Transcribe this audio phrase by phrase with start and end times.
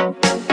[0.00, 0.49] Thank you.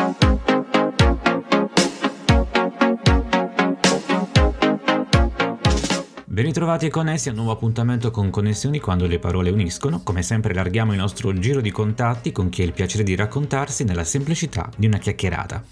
[6.37, 10.01] Ben ritrovati e connessi a un nuovo appuntamento con Connessioni quando le parole uniscono.
[10.03, 13.83] Come sempre allarghiamo il nostro giro di contatti con chi ha il piacere di raccontarsi
[13.83, 15.63] nella semplicità di una chiacchierata.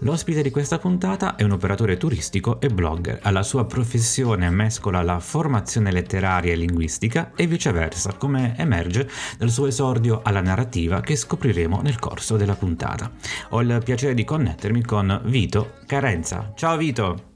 [0.00, 3.20] L'ospite di questa puntata è un operatore turistico e blogger.
[3.22, 9.08] Alla sua professione mescola la formazione letteraria e linguistica e viceversa, come emerge
[9.38, 13.10] dal suo esordio alla narrativa che scopriremo nel corso della puntata.
[13.52, 16.52] Ho il piacere di connettermi con Vito Carenza.
[16.54, 17.29] Ciao Vito!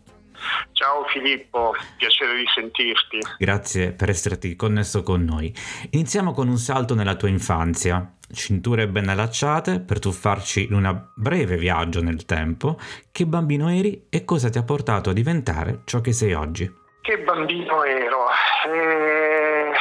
[0.72, 3.18] Ciao Filippo, piacere di sentirti.
[3.38, 5.54] Grazie per esserti connesso con noi.
[5.90, 8.16] Iniziamo con un salto nella tua infanzia.
[8.32, 12.78] Cinture ben allacciate per tuffarci in un breve viaggio nel tempo.
[13.12, 16.72] Che bambino eri e cosa ti ha portato a diventare ciò che sei oggi?
[17.00, 18.26] Che bambino ero?
[18.66, 19.72] Eh,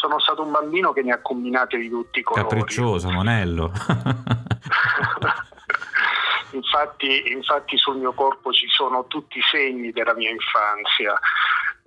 [0.00, 2.48] sono stato un bambino che ne ha combinate di tutti i colori.
[2.48, 3.70] Capriccioso, monello.
[6.52, 11.18] Infatti, infatti, sul mio corpo ci sono tutti i segni della mia infanzia.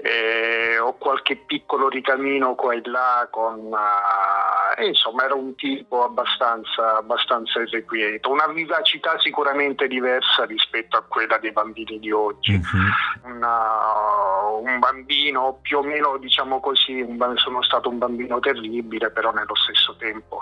[0.04, 6.98] Eh, ho qualche piccolo ricamino qua e là con, uh, insomma ero un tipo abbastanza,
[6.98, 12.56] abbastanza irrequieto, una vivacità sicuramente diversa rispetto a quella dei bambini di oggi.
[12.56, 13.32] Uh-huh.
[13.32, 19.32] Una, un bambino più o meno diciamo così, un, sono stato un bambino terribile, però
[19.32, 20.42] nello stesso tempo,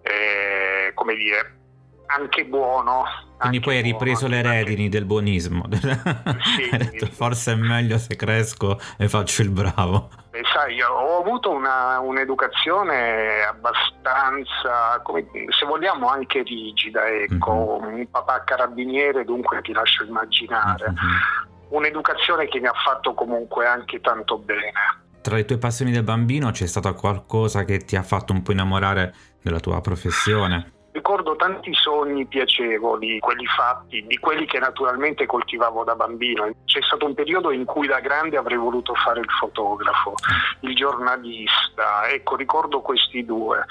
[0.00, 1.58] eh, come dire,
[2.06, 3.04] anche buono.
[3.48, 5.68] Quindi poi hai ripreso buono, le redini del buonismo.
[6.54, 6.68] Sì.
[6.70, 10.10] hai detto forse è meglio se cresco e faccio il bravo.
[10.30, 17.06] Beh, sai, ho avuto una, un'educazione abbastanza, come, se vogliamo, anche rigida.
[17.08, 17.80] Ecco.
[17.82, 17.94] Mm-hmm.
[17.94, 20.90] Un papà carabiniere, dunque ti lascio immaginare.
[20.90, 21.68] Mm-hmm.
[21.68, 24.72] Un'educazione che mi ha fatto comunque anche tanto bene.
[25.20, 28.52] Tra le tue passioni del bambino c'è stato qualcosa che ti ha fatto un po'
[28.52, 30.73] innamorare della tua professione?
[31.06, 36.50] Ricordo tanti sogni piacevoli, quelli fatti, di quelli che naturalmente coltivavo da bambino.
[36.64, 40.14] C'è stato un periodo in cui da grande avrei voluto fare il fotografo,
[40.60, 43.66] il giornalista, ecco ricordo questi due.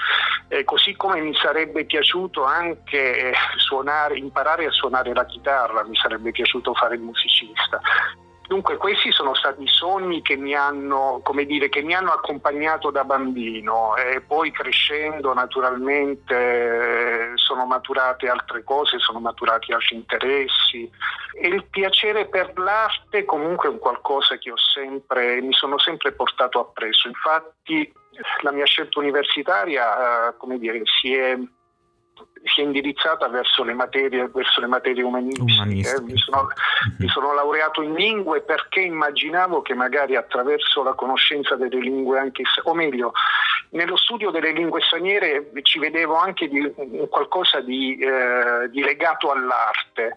[0.46, 6.30] E così come mi sarebbe piaciuto anche suonare, imparare a suonare la chitarra, mi sarebbe
[6.30, 7.80] piaciuto fare il musicista.
[8.46, 13.96] Dunque questi sono stati sogni che mi hanno, dire, che mi hanno accompagnato da bambino
[13.96, 20.90] e poi crescendo naturalmente eh, sono maturate altre cose, sono maturati altri interessi
[21.40, 26.60] e il piacere per l'arte comunque è un qualcosa che sempre, mi sono sempre portato
[26.60, 27.08] appresso.
[27.08, 27.90] Infatti
[28.42, 31.34] la mia scelta universitaria eh, come dire, si è
[32.44, 35.52] si è indirizzata verso le materie, verso le materie umanistiche.
[35.52, 36.02] umanistiche.
[36.02, 36.46] Mi, sono,
[36.98, 42.42] mi, sono, laureato in lingue perché immaginavo che magari attraverso la conoscenza delle lingue, anche,
[42.64, 43.12] o meglio,
[43.70, 46.72] nello studio delle lingue straniere ci vedevo anche di,
[47.08, 50.14] qualcosa di, eh, di legato all'arte.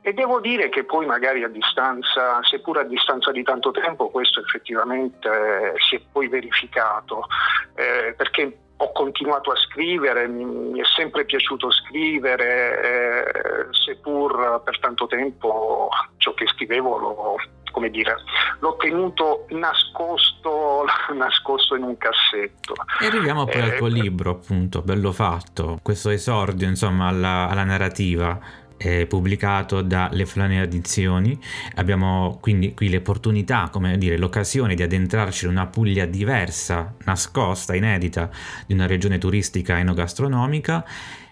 [0.00, 4.40] E devo dire che poi magari a distanza, seppur a distanza di tanto tempo, questo
[4.40, 7.26] effettivamente eh, si è poi verificato,
[7.74, 15.06] eh, perché ho continuato a scrivere, mi, è sempre piaciuto scrivere, eh, seppur per tanto
[15.06, 15.88] tempo
[16.18, 17.36] ciò che scrivevo lo,
[17.70, 18.16] come dire,
[18.60, 22.74] l'ho tenuto nascosto, nascosto in un cassetto.
[23.00, 27.64] E arriviamo poi eh, al tuo libro, appunto, bello fatto, questo esordio insomma alla, alla
[27.64, 28.38] narrativa
[28.76, 31.38] eh, pubblicato dalle Flane Edizioni.
[31.76, 38.30] Abbiamo quindi qui l'opportunità, come dire, l'occasione di addentrarci in una Puglia diversa, nascosta, inedita,
[38.66, 40.84] di una regione turistica enogastronomica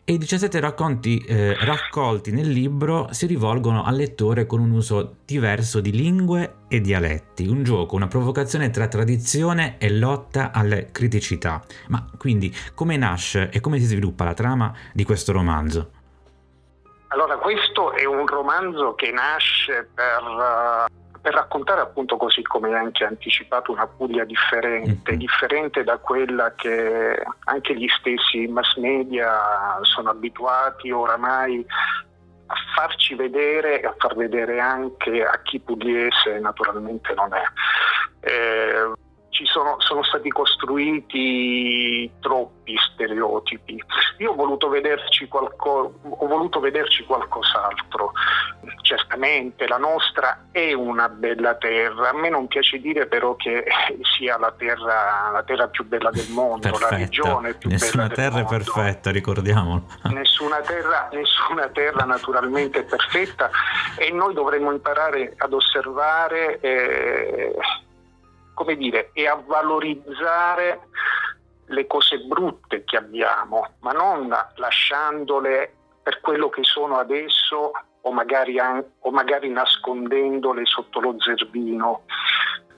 [0.07, 5.17] e i 17 racconti eh, raccolti nel libro si rivolgono al lettore con un uso
[5.25, 11.65] diverso di lingue e dialetti, un gioco, una provocazione tra tradizione e lotta alle criticità.
[11.89, 15.94] Ma quindi come nasce e come si sviluppa la trama di questo romanzo?
[17.15, 22.75] Allora, questo è un romanzo che nasce per, uh, per, raccontare appunto così come hai
[22.75, 25.21] anche anticipato una Puglia differente, mm-hmm.
[25.21, 31.65] differente da quella che anche gli stessi mass media sono abituati oramai
[32.47, 37.43] a farci vedere e a far vedere anche a chi pugliese naturalmente non è.
[38.27, 38.93] Eh,
[39.35, 43.83] ci sono, sono, stati costruiti troppi stereotipi.
[44.19, 48.13] Io ho voluto, vederci qualco, ho voluto vederci qualcos'altro.
[48.83, 53.65] Certamente la nostra è una bella terra, a me non piace dire però che
[54.17, 56.91] sia la terra, la terra più bella del mondo, perfetta.
[56.91, 58.57] la regione più Nessuna bella terra del mondo.
[58.57, 59.83] è perfetta, ricordiamolo.
[60.05, 63.51] Nessuna terra, nessuna terra naturalmente è perfetta
[63.97, 67.53] e noi dovremmo imparare ad osservare eh,
[68.55, 70.89] come dire, e a valorizzare
[71.67, 78.59] le cose brutte che abbiamo, ma non lasciandole per quello che sono adesso o magari,
[78.59, 82.03] o magari nascondendole sotto lo zerbino.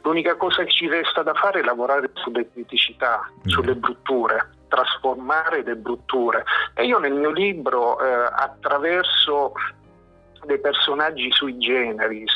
[0.03, 3.49] L'unica cosa che ci resta da fare è lavorare sulle criticità, mm.
[3.49, 6.45] sulle brutture, trasformare le brutture.
[6.75, 9.53] E io nel mio libro, eh, attraverso
[10.47, 12.33] dei personaggi sui generis,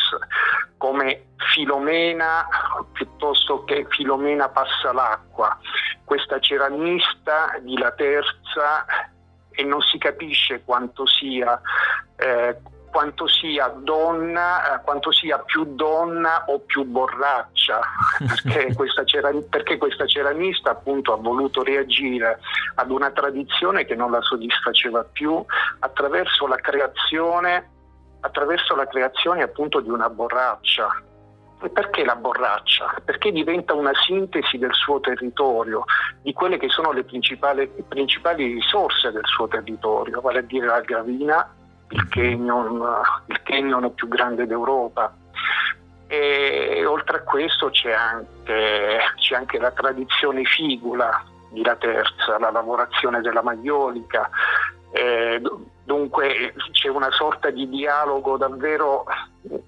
[0.76, 2.46] come Filomena,
[2.92, 5.58] piuttosto che Filomena passa l'acqua,
[6.04, 8.84] questa ceramista di La Terza
[9.50, 11.60] e non si capisce quanto sia
[12.16, 12.56] eh,
[12.90, 17.80] quanto sia donna, eh, quanto sia più donna o più borraccia,
[18.18, 22.40] perché questa, ceram- perché questa ceramista appunto ha voluto reagire
[22.74, 25.42] ad una tradizione che non la soddisfaceva più
[25.78, 27.68] attraverso la creazione,
[28.20, 30.88] attraverso la creazione appunto di una borraccia.
[31.62, 32.94] E perché la borraccia?
[33.04, 35.84] Perché diventa una sintesi del suo territorio,
[36.22, 40.80] di quelle che sono le principali, principali risorse del suo territorio, vale a dire la
[40.80, 41.54] gravina,
[41.90, 45.14] il canyon, il canyon più grande d'Europa.
[46.06, 52.50] E oltre a questo c'è anche, c'è anche la tradizione figula di La Terza, la
[52.50, 54.30] lavorazione della maiolica.
[54.92, 55.40] Eh,
[55.90, 59.06] dunque c'è una sorta di dialogo davvero,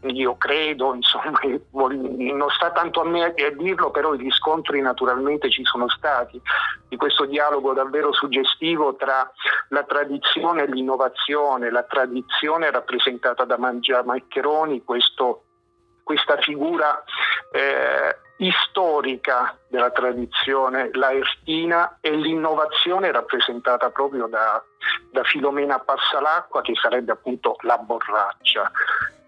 [0.03, 1.41] io credo, insomma,
[1.73, 6.41] non sta tanto a me a dirlo, però i riscontri naturalmente ci sono stati,
[6.89, 9.29] di questo dialogo davvero suggestivo tra
[9.71, 17.03] la tradizione e l'innovazione, la tradizione rappresentata da Mangia Maccheroni, questa figura
[17.51, 18.17] eh,
[18.50, 24.62] storica della tradizione laertina e l'innovazione rappresentata proprio da,
[25.11, 28.71] da Filomena Passalacqua che sarebbe appunto la borraccia.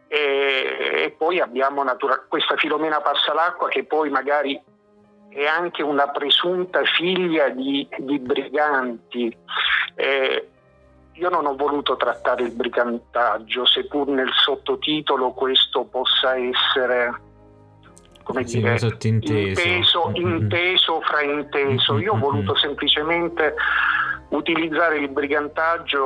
[0.08, 4.60] E, e poi abbiamo natura- questa Filomena Passalacqua che poi magari
[5.28, 9.36] è anche una presunta figlia di, di briganti.
[9.96, 10.48] Eh,
[11.12, 17.32] io non ho voluto trattare il brigantaggio, seppur nel sottotitolo questo possa essere
[18.24, 20.26] come sì, dire, inteso, mm-hmm.
[20.26, 21.98] inteso, frainteso.
[21.98, 23.54] Io ho voluto semplicemente
[24.30, 26.02] utilizzare il brigantaggio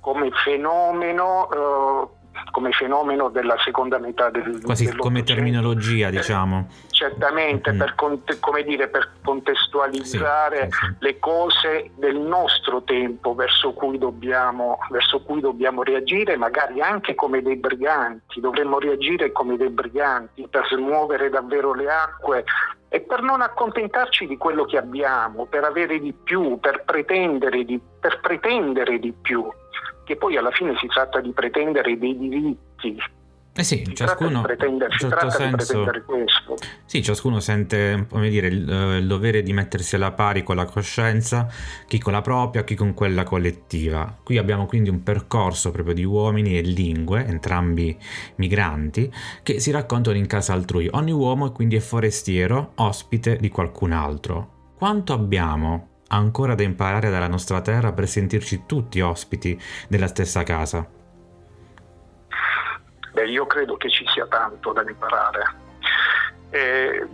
[0.00, 2.06] come fenomeno eh,
[2.54, 7.78] come fenomeno della seconda metà del quasi come terminologia diciamo certamente mm.
[7.78, 7.94] per,
[8.38, 10.94] come dire, per contestualizzare sì, sì.
[11.00, 17.42] le cose del nostro tempo verso cui, dobbiamo, verso cui dobbiamo reagire magari anche come
[17.42, 22.44] dei briganti dovremmo reagire come dei briganti per smuovere davvero le acque
[22.88, 27.80] e per non accontentarci di quello che abbiamo, per avere di più, per pretendere di,
[27.98, 29.44] per pretendere di più
[30.04, 32.96] che poi alla fine si tratta di pretendere dei diritti.
[33.56, 35.86] Eh sì, si ciascuno, in certo senso,
[36.86, 41.46] sì, ciascuno sente dire, il, eh, il, dovere di mettersi alla pari con la coscienza,
[41.86, 44.18] chi con la propria, chi con quella collettiva.
[44.24, 47.96] Qui abbiamo quindi un percorso proprio di uomini e lingue, entrambi
[48.36, 49.12] migranti,
[49.44, 50.88] che si raccontano in casa altrui.
[50.90, 54.72] Ogni uomo quindi è forestiero, ospite di qualcun altro.
[54.76, 60.86] Quanto abbiamo ancora da imparare dalla nostra terra per sentirci tutti ospiti della stessa casa?
[63.12, 65.54] Beh, io credo che ci sia tanto da imparare.
[66.50, 67.06] Eh,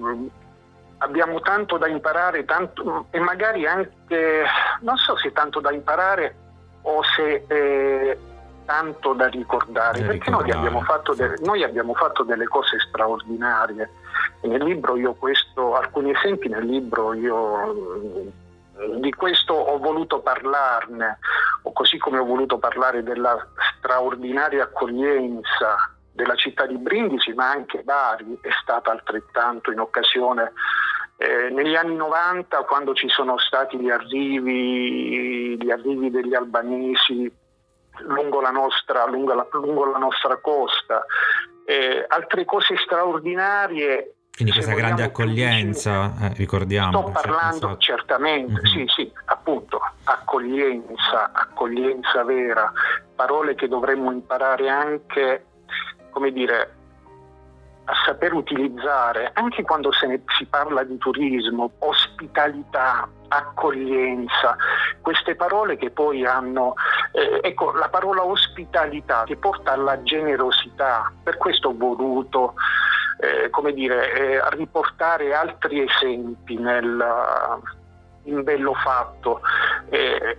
[0.99, 4.45] abbiamo tanto da imparare tanto, e magari anche,
[4.81, 6.35] non so se tanto da imparare
[6.83, 8.19] o se eh,
[8.65, 10.53] tanto da ricordare, da perché ricordare.
[10.53, 13.91] Noi, abbiamo de- noi, abbiamo fatto delle cose straordinarie.
[14.43, 18.33] Nel libro io questo, alcuni esempi nel libro io
[18.99, 21.19] di questo ho voluto parlarne,
[21.73, 23.37] così come ho voluto parlare della
[23.79, 25.77] straordinaria accoglienza
[26.13, 30.53] della città di Brindisi, ma anche Bari è stata altrettanto in occasione
[31.17, 37.31] eh, negli anni 90 quando ci sono stati gli arrivi, gli arrivi degli albanesi
[38.05, 41.05] lungo la nostra, lungo la, lungo la nostra costa.
[41.67, 47.01] Eh, altre cose straordinarie quindi questa grande accoglienza, eh, ricordiamo.
[47.03, 47.77] Sto parlando esatto.
[47.77, 48.65] certamente, mm-hmm.
[48.65, 52.73] sì, sì, appunto, accoglienza, accoglienza vera,
[53.15, 55.45] parole che dovremmo imparare anche,
[56.09, 56.75] come dire,
[57.85, 64.57] a saper utilizzare, anche quando ne, si parla di turismo, ospitalità, accoglienza,
[65.01, 66.75] queste parole che poi hanno,
[67.13, 72.55] eh, ecco, la parola ospitalità che porta alla generosità, per questo ho voluto
[73.21, 77.05] eh, come dire, eh, riportare altri esempi nel,
[78.25, 79.41] in bello fatto
[79.91, 80.39] eh,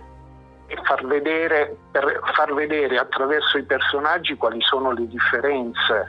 [0.66, 6.06] e far vedere, per far vedere attraverso i personaggi quali sono le differenze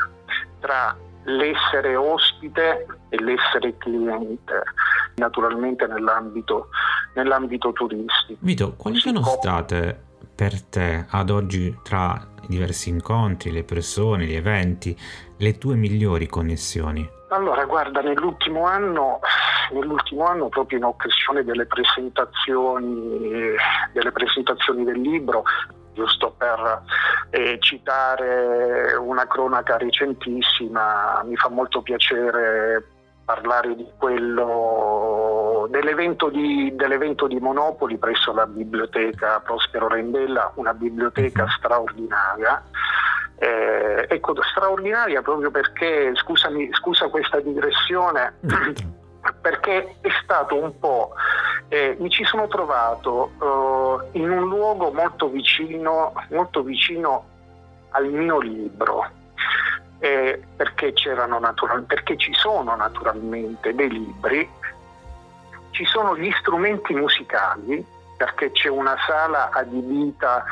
[0.59, 4.63] tra l'essere ospite e l'essere cliente,
[5.15, 6.69] naturalmente nell'ambito
[7.13, 8.39] nell'ambito turistico.
[8.39, 14.33] Vito, quali sono state per te ad oggi tra i diversi incontri, le persone, gli
[14.33, 14.97] eventi,
[15.37, 17.07] le tue migliori connessioni?
[17.29, 19.19] Allora, guarda, nell'ultimo anno,
[19.71, 23.55] nell'ultimo anno proprio in occasione delle presentazioni,
[23.91, 25.43] delle presentazioni del libro,
[25.93, 26.83] giusto per
[27.29, 32.87] eh, citare una cronaca recentissima, mi fa molto piacere
[33.25, 41.47] parlare di quello, dell'evento di, dell'evento di Monopoli presso la biblioteca Prospero Rendella, una biblioteca
[41.57, 42.61] straordinaria.
[43.37, 48.35] Eh, ecco, straordinaria proprio perché, scusami, scusa questa digressione,
[49.41, 51.13] perché è stato un po',
[51.69, 53.31] eh, mi ci sono trovato
[54.11, 57.25] eh, in un luogo molto vicino, molto vicino
[57.91, 59.21] al mio libro
[60.03, 60.93] eh, perché,
[61.39, 64.49] natural, perché ci sono naturalmente dei libri,
[65.69, 67.85] ci sono gli strumenti musicali,
[68.17, 70.43] perché c'è una sala adibita,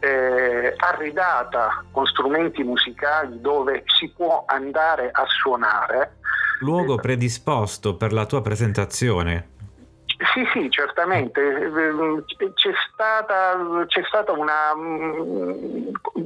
[0.00, 6.18] eh, arredata con strumenti musicali dove si può andare a suonare.
[6.60, 9.59] Luogo predisposto per la tua presentazione.
[10.34, 11.40] Sì, sì, certamente.
[12.52, 14.74] C'è stata, c'è stata, una...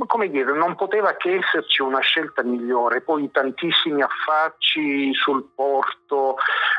[0.07, 3.03] come dire, non poteva che esserci una scelta migliore.
[3.03, 6.37] Poi tantissimi affacci sul porto,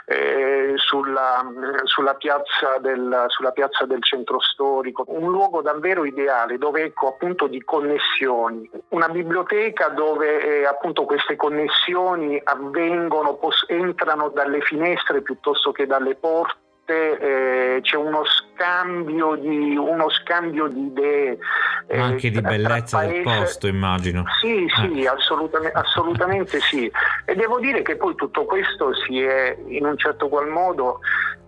[0.07, 1.49] eh, sulla,
[1.85, 5.05] sulla, piazza del, sulla, piazza del, centro storico.
[5.07, 8.69] Un luogo davvero ideale dove, ecco, appunto di connessioni.
[8.89, 16.15] Una biblioteca dove eh, appunto queste connessioni avvengono, pos- entrano dalle finestre piuttosto che dalle
[16.15, 21.37] porte eh, c'è uno scambio, di, uno scambio di idee.
[21.87, 24.23] Eh, anche di bellezza del posto, immagino.
[24.39, 25.07] Sì, sì, eh.
[25.07, 26.91] assolutamente, assolutamente sì.
[27.25, 30.99] E devo dire che poi tutto questo si è in un certo qual modo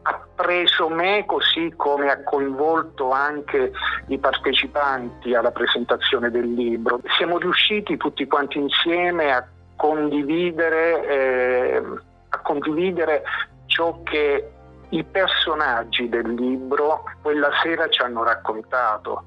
[0.04, 3.72] ha preso me così come ha coinvolto anche
[4.08, 7.02] i partecipanti alla presentazione del libro.
[7.18, 11.84] Siamo riusciti tutti quanti insieme a condividere, eh,
[12.30, 13.24] a condividere
[13.66, 14.52] ciò che
[14.90, 19.24] i personaggi del libro quella sera ci hanno raccontato.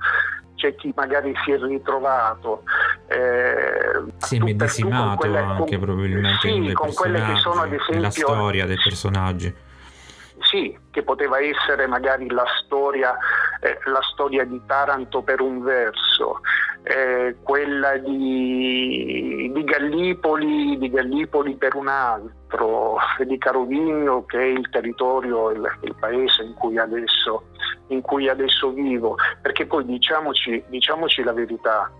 [0.54, 2.64] C'è chi magari si è ritrovato
[3.10, 8.00] eh, si è medesimato quelle, anche con, probabilmente sì, con quelle che sono ad esempio
[8.00, 9.54] la storia dei personaggi.
[10.42, 13.16] Sì, che poteva essere magari la storia,
[13.60, 16.40] eh, la storia di Taranto per un verso,
[16.82, 24.68] eh, quella di, di, Gallipoli, di, Gallipoli, per un altro, di Carovigno che è il
[24.70, 27.50] territorio, il, il paese in cui, adesso,
[27.88, 31.90] in cui, adesso, vivo, perché poi diciamoci, diciamoci la verità,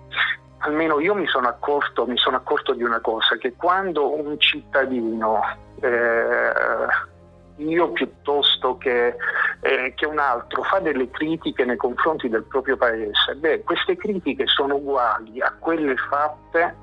[0.59, 5.41] almeno io mi sono, accorto, mi sono accorto di una cosa, che quando un cittadino
[5.81, 7.09] eh,
[7.57, 9.15] io piuttosto che,
[9.61, 14.47] eh, che, un altro fa delle critiche nei confronti del proprio paese, beh, queste critiche
[14.47, 16.77] sono uguali a quelle fatte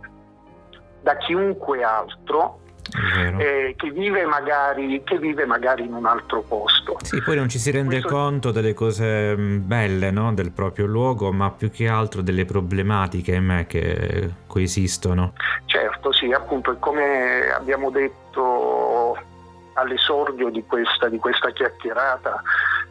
[1.01, 2.59] da chiunque altro
[3.37, 6.97] eh, che, vive magari, che, vive magari, in un altro posto.
[7.01, 8.09] Sì, poi non ci si rende Questo...
[8.09, 10.33] conto delle cose mm, belle no?
[10.33, 15.33] del proprio luogo, ma più che altro delle problematiche me, che coesistono.
[15.65, 18.86] Certo, sì, appunto, come abbiamo detto
[19.77, 22.41] all'esordio di questa, di questa chiacchierata.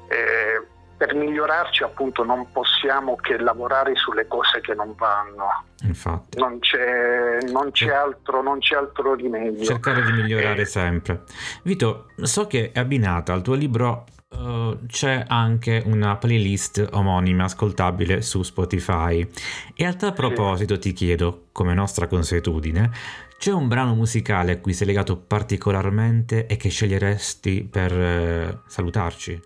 [0.08, 5.64] Eh, per migliorarci appunto non possiamo che lavorare sulle cose che non vanno.
[5.82, 6.38] Infatti.
[6.38, 9.62] Non c'è, non c'è, altro, non c'è altro rimedio.
[9.62, 10.66] Cercare di migliorare eh.
[10.66, 11.24] sempre.
[11.62, 18.22] Vito, so che è abbinata al tuo libro Uh, c'è anche una playlist omonima ascoltabile
[18.22, 19.26] su Spotify.
[19.72, 22.90] E a tal proposito ti chiedo, come nostra consuetudine,
[23.38, 29.40] c'è un brano musicale a cui sei legato particolarmente e che sceglieresti per eh, salutarci?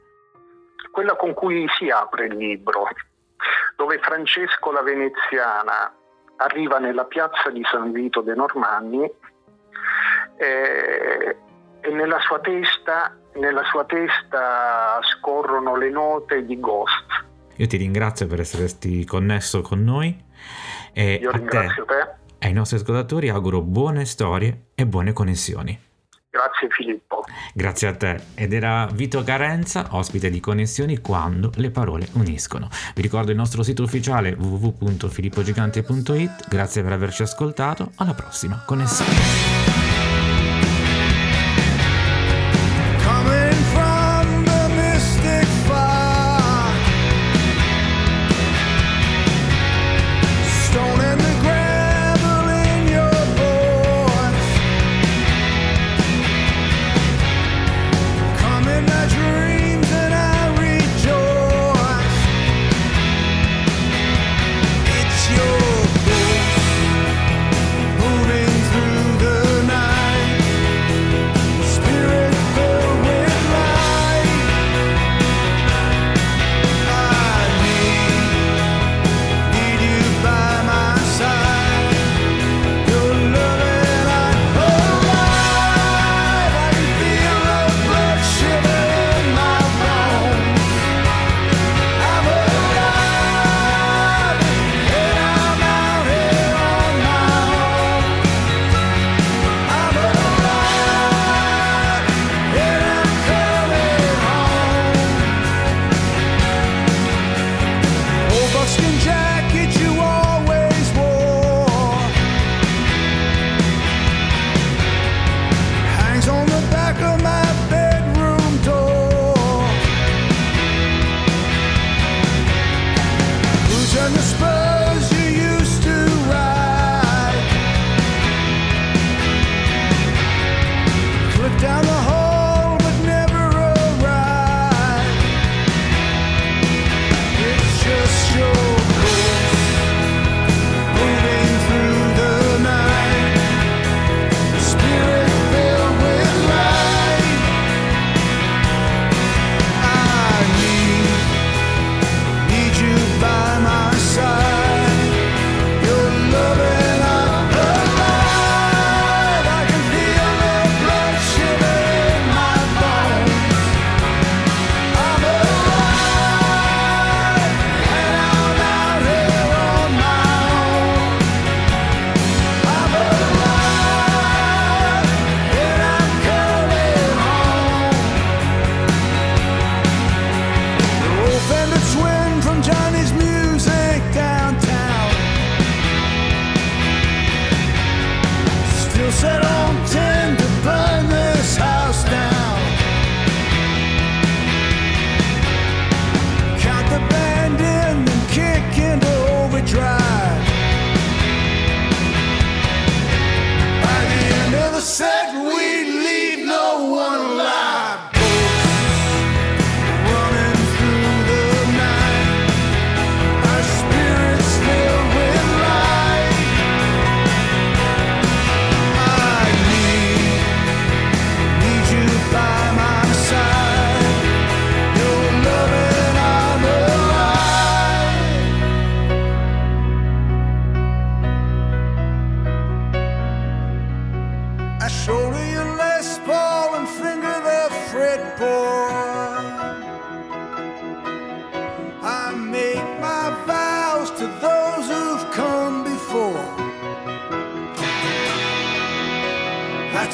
[0.90, 2.88] Quella con cui si apre il libro,
[3.76, 5.92] dove Francesco la Veneziana
[6.36, 9.10] arriva nella piazza di San Vito de Normanni
[10.36, 11.36] eh,
[11.80, 17.28] e nella sua, testa, nella sua testa scorrono le note di Ghost.
[17.56, 20.28] Io ti ringrazio per esserti connesso con noi.
[20.92, 25.78] E Io ringrazio te, te ai nostri ascoltatori auguro buone storie e buone connessioni.
[26.30, 27.24] Grazie Filippo.
[27.52, 28.20] Grazie a te.
[28.34, 32.68] Ed era Vito Carenza, ospite di Connessioni quando le parole uniscono.
[32.94, 36.48] Vi ricordo il nostro sito ufficiale www.filippogigante.it.
[36.48, 37.90] Grazie per averci ascoltato.
[37.96, 39.49] Alla prossima Connessione.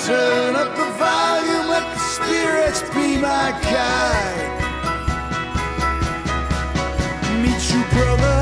[0.04, 4.52] Turn up the volume, let the spirits be my guide.
[7.42, 8.36] Meet you, brother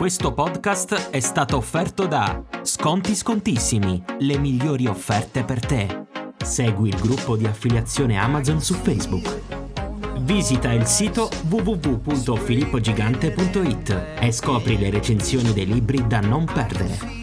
[0.00, 6.06] Questo podcast è stato offerto da Sconti Scontissimi, le migliori offerte per te.
[6.42, 9.40] Segui il gruppo di affiliazione Amazon su Facebook.
[10.20, 17.19] Visita il sito www.filippogigante.it e scopri le recensioni dei libri da non perdere.